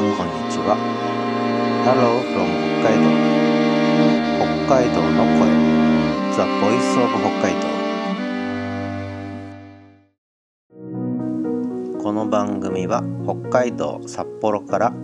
[0.00, 0.14] こんに
[0.48, 0.80] ちは。
[1.84, 2.48] Hello from
[2.80, 3.12] 北海道
[4.40, 5.44] 北海道の声。
[6.32, 7.68] The Voice of 北海道
[12.02, 14.94] この番組は北海道札幌から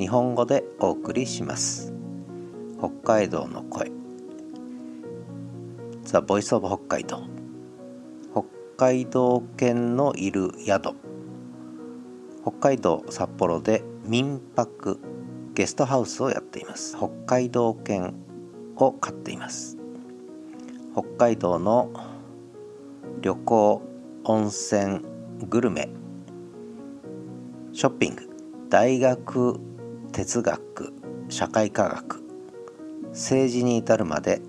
[0.00, 1.94] 日本語でお送りします。
[2.80, 3.92] 北海道の声。
[6.02, 7.22] The Voice of 北海道
[8.32, 8.42] 北
[8.76, 11.13] 海道犬のいる宿。
[12.44, 15.00] 北海道札幌で民泊
[15.54, 16.94] ゲストハウスをやっています。
[16.94, 18.12] 北海道犬
[18.76, 19.78] を飼っています。
[20.92, 21.90] 北海道の
[23.22, 23.82] 旅行
[24.24, 25.00] 温泉
[25.48, 25.88] グルメ
[27.72, 28.28] ショッピング
[28.68, 29.58] 大学
[30.12, 30.92] 哲学
[31.30, 32.22] 社会科学
[33.12, 34.42] 政治に至るまで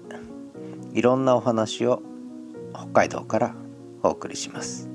[0.94, 2.04] いろんなお話を
[2.74, 3.56] 北海道から
[4.04, 4.95] お送りします。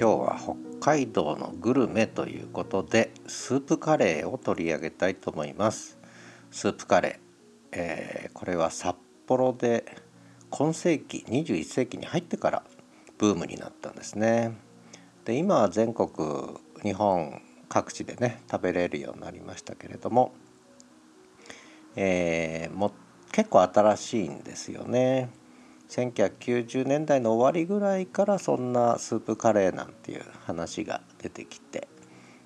[0.00, 0.38] 今日は
[0.80, 5.98] 北海道のグルメということでスープカレーを取り上げたいと思います。
[6.50, 9.84] スープカレー、えー、これは札幌で
[10.48, 12.62] 今世紀21世紀に入ってから
[13.18, 14.56] ブームになったんですね。
[15.26, 16.08] で今は全国
[16.82, 20.32] 日本各地でね食べれるようになりましたけれども、
[21.94, 22.94] えー、も
[23.32, 25.28] 結構新しいんですよね。
[25.90, 31.88] 1990年代の終わりぐらいからそんなスープカレーなんていう話が出てきて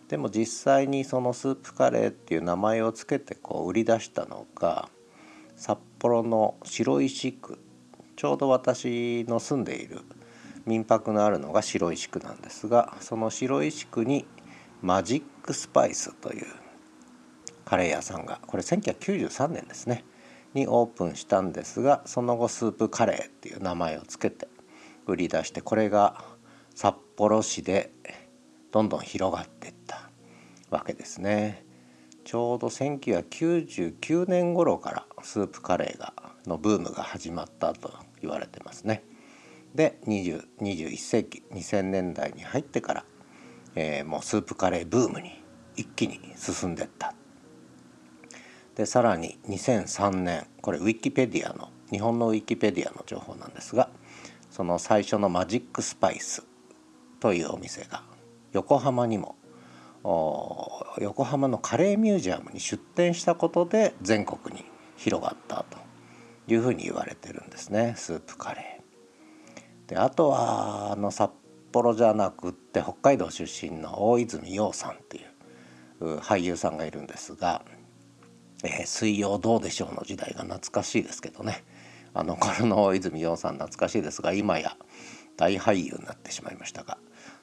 [0.08, 4.88] でも実際にそのスープカレーっていう名前を付けてこう売り出したのが
[5.56, 7.58] 札幌の白石区
[8.16, 10.00] ちょうど私の住んでいる
[10.64, 14.24] 民泊のあるのが白石区なんですがその白石区に
[14.80, 16.46] マジックスパイスという
[17.66, 20.04] カレー屋さんがこれ1993年ですね。
[20.54, 24.48] にオープンしたんですがその後スープカレーっていう名前を付けて
[25.06, 26.24] 売り出してこれが
[26.74, 27.92] 札幌市で
[28.72, 30.10] どんどん広がっていった
[30.70, 31.64] わけですね。
[32.24, 36.14] ちょうど1999年頃からスープカレーが
[36.46, 39.04] のブームが始まったと言われてますね。
[39.74, 43.04] で20 21世紀2000年代に入ってから、
[43.74, 45.42] えー、もうスープカレーブームに
[45.76, 47.14] 一気に進んでった
[48.76, 53.88] でさらに2003年これウィキペディアの日本のウィキペディアの情報なんですが
[54.50, 56.44] その最初のマジックスパイス
[57.20, 58.02] というお店が
[58.52, 59.36] 横浜にも
[60.98, 64.64] 横浜のカレーミュージアムに出店したことで全国に
[64.96, 65.78] 広がったと
[66.46, 69.88] いうふうに言われてるんですねスープカレー。
[69.88, 71.30] であとはあの札
[71.72, 75.20] 幌じゃなくって北海道出身の大泉洋さんってい
[76.00, 77.62] う俳優さんがいるんですが
[78.64, 81.64] えー、水曜どうでしょうの時代が懐かしいですけどね
[82.14, 84.76] あの 頃の大泉洋さん懐かしいですが今や
[85.36, 86.98] 大俳優になってしまいましたが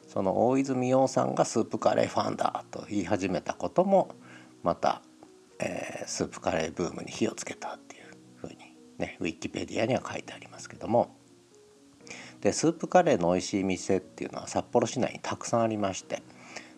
[0.08, 4.16] その大泉洋さんがスープカレーファンだと言い始めたことも
[4.64, 5.02] また、
[5.60, 8.04] えー、スープカレーブームに火をつけたっていう
[8.36, 8.58] ふうに
[8.98, 11.16] ねウィキペディアには書いてありますけども
[12.42, 16.24] でスープカレーの美味しい店っていうのは札幌市内にたくさんありまして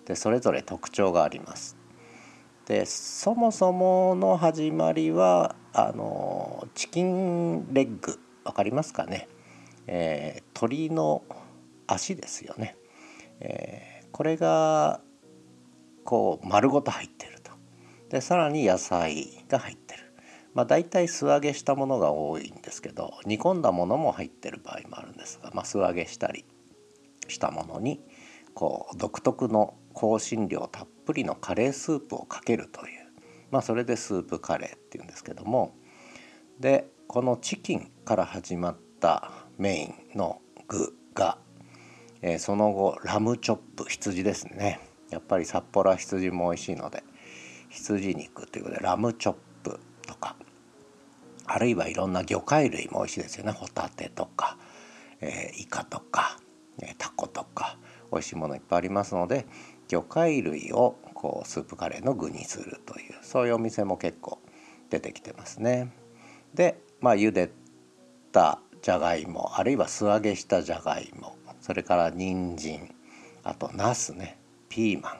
[0.05, 1.82] でそれぞれ特徴があります。
[2.65, 9.27] でそもそもの始まりはあのチキンレッグ分かりますかね、
[9.87, 11.23] えー、鶏の
[11.87, 12.77] 足ですよね、
[13.41, 15.01] えー、これが
[16.05, 17.51] こう丸ごと入ってると。
[18.09, 20.13] でさらに野菜が入ってる。
[20.53, 26.45] まあ大体素揚げしたものが多いんですけど煮込んだものも入ってる場合もあるんですが、まあ、素揚げしたり
[27.27, 28.01] したものに
[28.53, 33.03] こう独特の香辛料たっぷりのカレースープをかけるという
[33.51, 35.75] まあそれでスープカレーっていうんですけども
[36.59, 41.37] でこのチキンから始まったメインの具が、
[42.21, 44.79] えー、その後ラムチョップ羊ですね。
[45.11, 47.03] やっぱり札幌は羊も美味しいので
[47.69, 50.35] 羊肉ということでラムチョップとか
[51.45, 53.51] あるいはいろんな魚介類も美味しいですよね。
[53.51, 54.57] ホタテとか、
[55.21, 56.39] えー、イカとか、
[56.81, 57.77] えタコとか
[58.11, 59.45] 美味しいものいっぱいありますので
[59.93, 64.39] 魚介類をこうスープカレーの具にするというそういうお店も結構
[64.89, 65.93] 出てきてますね。
[66.55, 67.51] でまあ茹で
[68.31, 72.93] たじゃがいもあるいは素揚げしたじゃがいもそれから人参
[73.43, 74.37] あとナスね
[74.67, 75.19] ピーマン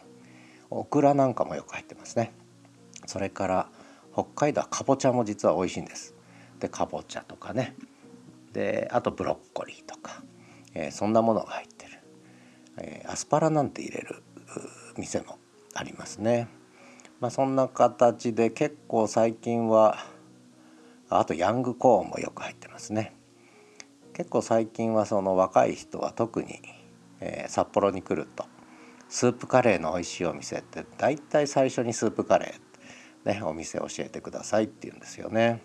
[0.72, 2.34] オクラなんかもよく入ってますね。
[3.06, 3.70] それから
[4.14, 6.16] 北海道はかぼちゃも実は美味しいんです。
[6.60, 7.76] でかぼちゃとかね
[8.54, 10.24] であとブロッコリーとか、
[10.74, 12.00] えー、そんなものが入ってる、
[12.78, 14.24] えー、アスパラなんて入れる
[14.98, 15.38] 店も
[15.74, 16.48] ありますね。
[17.20, 19.98] まあ、そんな形で結構最近は
[21.10, 23.16] あとヤングコーンもよく入ってますね。
[24.14, 26.62] 結構最近はその若い人は特に、
[27.20, 28.46] えー、札幌に来ると
[29.10, 35.62] スープカレーの美味しいお店って大体最初にスープカレー、ね、お店教えてくださいって言うんですよね。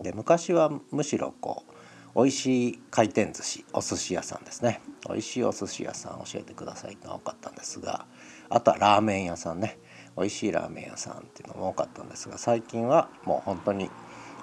[0.00, 1.72] で昔はむしろこう
[2.14, 4.80] 美味しい回転寿司お寿司屋さんですね。
[5.08, 8.06] 美味しいお寿司屋さん教えてくださいが多かったんですが
[8.48, 9.78] あとはラーメン屋さんね。
[10.16, 13.88] 美味しいラーメン屋さんっていうのも多かったんですが最近はもう本当に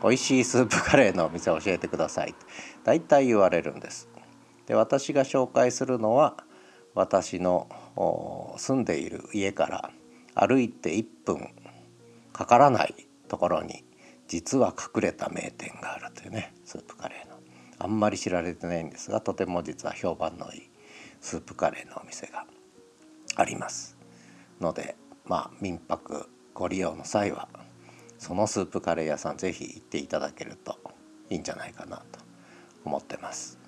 [0.02, 2.36] 美味しいスープカレーのお店を教えてください
[2.84, 4.08] 大体言われるんです。
[4.68, 6.38] で私が紹介するのは
[6.94, 7.68] 私の
[8.58, 9.92] 住んでいる家から
[10.34, 11.54] 歩いて1分
[12.32, 12.96] かからない
[13.28, 13.84] ところに
[14.28, 16.55] 実は隠れた名店があるというね。
[17.86, 20.70] あんまり知られてないんですがとても実は評判のいい
[21.22, 22.44] スープカレーのお店が
[23.36, 23.96] あります
[24.60, 27.48] のでまあ民泊ご利用の際は
[28.18, 30.80] そのスープカレー屋さん是非行っていただけると
[31.30, 32.20] いいんじゃないかなと
[32.86, 33.60] 思ってます。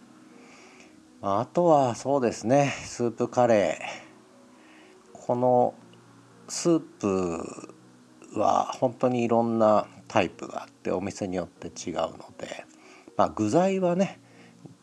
[1.21, 5.75] あとはそうですねスープカレーこの
[6.47, 12.65] スープは本当にいろんなタイプがあってお店によって違うので、
[13.17, 14.19] まあ、具材はね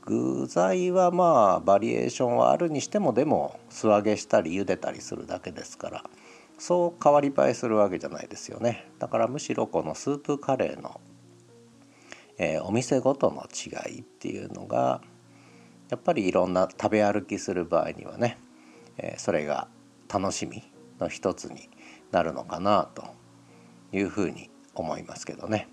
[0.05, 6.05] 具材はまあバリエーションはあるにしてもでも素揚げしたり茹でたりするだけですから
[6.59, 11.01] そう変わり映えするわけじゃないですよねだからむしろこのスープカレーの、
[12.39, 15.01] えー、お店ごとの違いっていうのが
[15.89, 18.39] やっぱりいろんな食べ歩きする場合にはね、
[18.99, 19.69] えー、それが
[20.13, 20.63] 楽しみ
[21.01, 21.69] の一つに
[22.11, 23.05] なるのかなと
[23.93, 25.69] いうふうに思いますけどね。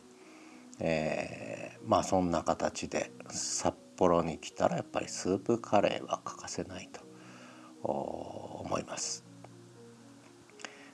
[0.84, 7.02] えー、まあそんな形で札幌に来たらやっぱりスープカレーは欠かせないと
[7.84, 9.24] 思います。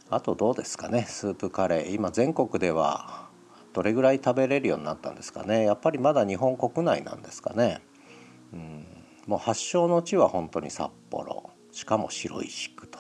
[0.10, 1.96] あとどうですかねスープカレー。
[1.96, 3.30] 今全国では
[3.72, 5.64] どれぐらい食べれるようになったんですかね。
[5.64, 7.80] やっぱりまだ日本国内なんですかね。
[8.54, 8.86] うん
[9.26, 11.50] もう発祥の地は本当に札幌。
[11.72, 13.00] しかも白石区と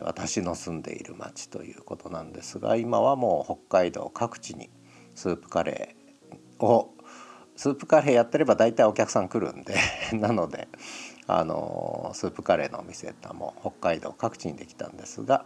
[0.00, 4.70] 私の住んでいる町ということなんですが今はもう北海道各地に
[5.14, 6.94] スープカレーを
[7.56, 9.74] スープカレーやってれば大体お客さん来るんで
[10.12, 10.68] なので
[11.26, 15.44] あのスープカレーのお店っても北海道各地にできたんですが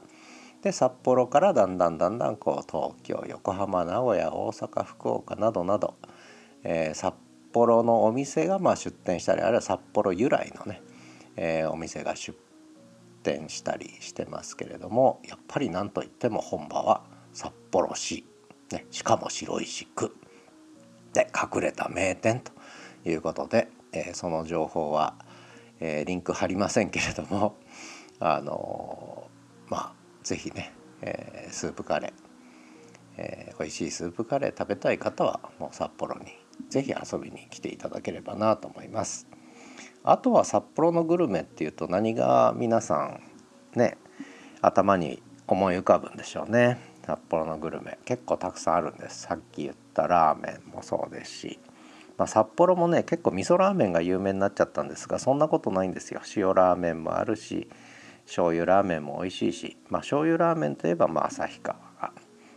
[0.63, 5.95] で札幌からだんだんだんだんこう東京横浜名古屋大阪福岡などなど、
[6.65, 7.15] えー、札
[7.53, 10.83] 幌のお店がまあ出店したりあるいは札幌由来のね、
[11.37, 12.37] えー、お店が出
[13.23, 17.03] 店したりしてますけれどもやっぱり何といっても本場は
[17.33, 18.25] 札幌市、
[18.71, 20.15] ね、しかも白石区
[21.13, 22.53] で隠れた名店と
[23.09, 25.15] いうことで、えー、その情報は、
[25.81, 27.57] えー、リンク貼りませんけれども
[28.19, 29.93] あのー、まあ
[30.23, 30.73] 是非ね、
[31.03, 32.13] え、スープカレー、
[33.19, 36.27] えー、美味しいスープカレー食べたい方はもう札幌に
[36.69, 39.29] 是非遊びに来ていただければなと思います。
[40.03, 43.21] あとは札幌のグルメっていうと何が皆さん
[43.75, 43.99] ね
[44.63, 49.23] 頭に思い浮かぶんでしょうね札幌のグルメ結構たくさんあるんです。
[49.23, 51.59] さっき言ったラーメンもそうですし、
[52.19, 56.21] まあ、札幌もね結構味噌ラーメンが有名になっちゃったんですがそんなことないんですよ。
[56.37, 57.69] 塩ラーメンもあるし
[58.25, 62.13] 醤油ラーメンも美味しいしまあ醤油ラーメンといえばまあ旭川が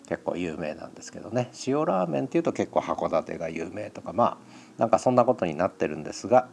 [0.07, 1.51] 結構有名なんですけどね。
[1.67, 4.39] 塩ラーメンっていうと結構函館が有名とかま
[4.77, 6.47] あなんかそんなことになってるんですが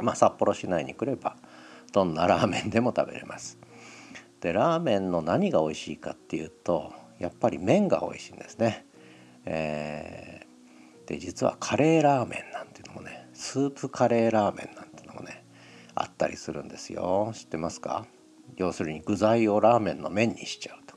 [0.00, 1.36] まあ、札幌市内に来れば
[1.92, 3.58] どんなラーメンでも食べれます。
[4.40, 6.92] でラーメンの何が美味しいかっていうと
[7.24, 8.84] やっぱり麺が美味しいんですね。
[9.46, 15.44] えー、で実はカレーラーメンなんていうのもねスープカレーラーメンなんていうのもね
[15.94, 18.06] あったりするんですよ知ってますか？
[18.56, 20.94] 要するに具材をラーメンの麺にしちゃうと。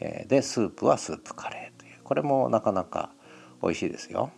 [0.00, 3.12] えー、でスープはスープカレーというこれもなかなか
[3.62, 4.30] 美味しいですよ。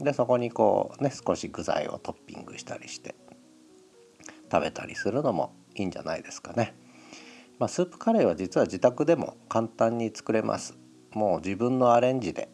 [0.00, 3.14] でそこにこうね少し具材をトッピングしたりして
[4.50, 6.74] 食べたりするのもいいんじゃないですかね。
[7.58, 10.76] まあ、スープカレーは実は自宅でも簡単に作れます。
[11.14, 12.48] もう自分のアレンジで、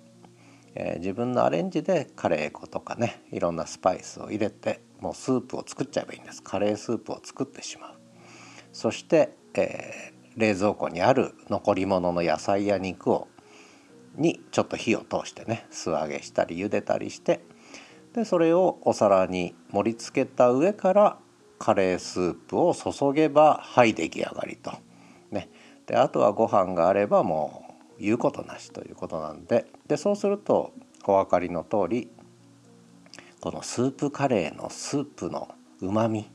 [0.75, 7.95] えー、自分のアレンジでカレー粉とかねいろんなスパイスを入れてもうスープを作っちゃえばいいんですカレースープを作ってしまう
[8.73, 13.29] そして、えー、冷蔵庫にある残り物の野菜や肉を
[14.17, 17.41] にちょっと火を通してね素揚げしたり茹でたりして
[18.13, 21.19] でそれをお皿に盛り付けた上から
[21.59, 24.90] カレースープを注げばはい出来上がりと。
[25.91, 27.65] であとはご飯があればも
[27.99, 30.73] う言うことなしということなんででそうすると
[31.05, 32.09] お分かりの通り
[33.41, 35.49] このスープカレーのスープの
[35.81, 36.31] うまみ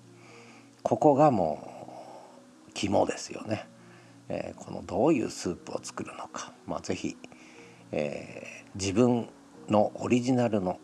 [0.84, 3.66] ここがもう肝ですよね。
[4.28, 7.16] えー、このどういうスープを作るのか、まあ、是非、
[7.94, 9.30] えー、自分
[9.70, 10.80] のオリジナルの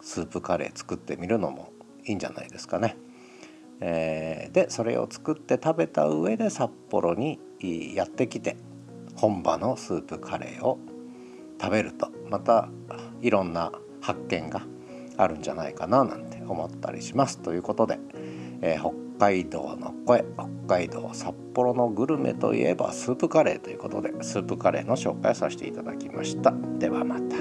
[0.00, 1.72] スープカレー作ってみるのも
[2.04, 2.96] いいんじゃないですかね。
[3.80, 7.40] えー、でそれを作って食べた上で札幌に
[7.94, 8.56] やってきて
[9.16, 10.78] 本場のスープカレーを
[11.60, 12.68] 食べるとまた
[13.22, 14.62] いろんな発見が
[15.16, 17.98] あるんじゃないかななんて思ったりしますということで、
[18.60, 27.33] えー、北海道の声北海道札幌のグルメといえばスープカレーということでスープカレーの紹介をさせていただきましたではまた。